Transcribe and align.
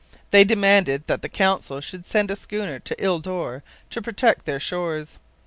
They 0.31 0.43
demanded 0.43 1.05
that 1.05 1.21
the 1.21 1.29
Council 1.29 1.79
should 1.79 2.07
send 2.07 2.31
a 2.31 2.35
schooner 2.35 2.79
to 2.79 2.99
Ile 3.03 3.19
Dore 3.19 3.61
to 3.91 4.01
protect 4.01 4.45
their 4.47 4.59
shores. 4.59 5.19